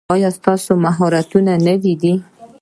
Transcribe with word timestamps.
ایا 0.13 0.29
ستاسو 0.37 0.71
مهارتونه 0.85 1.53
نوي 1.67 1.93
دي؟ 2.01 2.13